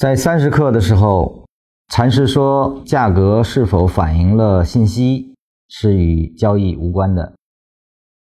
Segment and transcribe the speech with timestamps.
[0.00, 1.44] 在三十课的时候，
[1.88, 5.34] 禅师说，价格是否反映了信息
[5.68, 7.34] 是与交易无关的。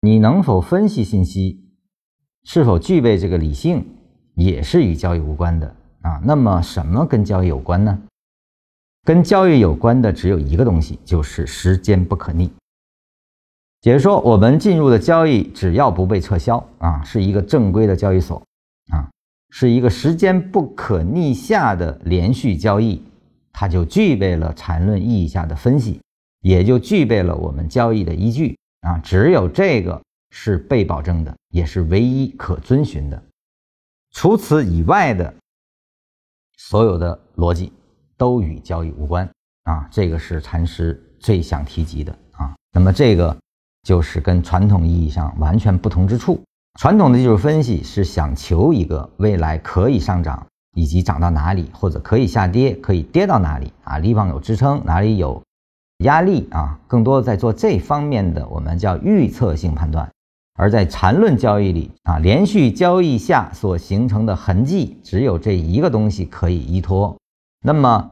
[0.00, 1.68] 你能否分析信息，
[2.44, 3.86] 是否具备这个理性，
[4.36, 5.66] 也是与交易无关的
[6.00, 6.18] 啊。
[6.24, 7.98] 那么，什么跟交易有关呢？
[9.04, 12.50] 跟交易有关的只有一个东西，就是时间不可逆。
[13.82, 18.42] 也就是说，我们进入的交易，只要不被撤销啊，是一个正规的交易所。
[19.50, 23.02] 是一个时间不可逆下的连续交易，
[23.52, 26.00] 它就具备了缠论意义下的分析，
[26.40, 28.98] 也就具备了我们交易的依据啊。
[28.98, 33.22] 只有这个是被保证的，也是唯一可遵循的。
[34.10, 35.32] 除此以外的
[36.56, 37.72] 所有的逻辑
[38.16, 39.28] 都与交易无关
[39.64, 39.88] 啊。
[39.90, 42.54] 这个是禅师最想提及的啊。
[42.72, 43.36] 那么这个
[43.82, 46.42] 就是跟传统意义上完全不同之处。
[46.78, 53.98] 传统的技术分析是想求一个未来可以上涨，以及涨到哪里，或者可以下跌，可以跌到哪里啊？
[53.98, 55.42] 地方有支撑，哪里有
[56.04, 56.78] 压力啊？
[56.86, 60.06] 更多在做这方面的，我们叫预测性判断。
[60.58, 67.16] 而在缠论交易里啊，连续交易下所形成的痕迹，只有这一个东西可以依托。
[67.64, 68.10] 那么，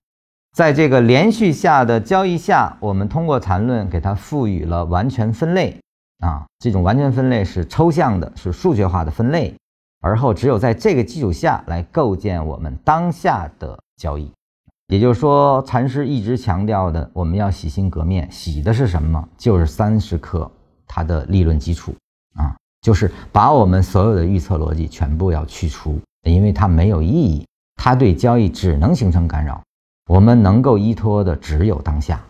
[0.54, 5.78] 在这个连续下的交易下，我们通过缠论给它赋予了完全分类。
[6.24, 9.54] 啊，这种完全分类是抽象的，是数学化的分类，
[10.00, 14.32] 而后只有在这个基础下来构建我们当下的交易。
[14.88, 19.28] 也就是说，禅师一直强调的，我们要洗心革面，洗的是什么？
[19.36, 20.50] 就是三十克
[20.86, 21.94] 它的理论基础
[22.36, 29.62] 啊，就是把我们所有的预测逻辑全部要去除，因为它没有意义，它对交易只能形成干扰。
[30.06, 32.22] 我们能够依托的只有当下。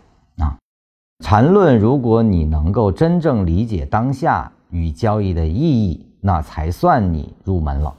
[1.26, 7.94] 缠论，如果你能够真正理解当下与交易的意义，那才算你入门了。